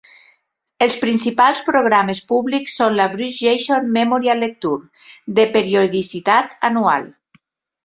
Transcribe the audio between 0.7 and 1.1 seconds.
Els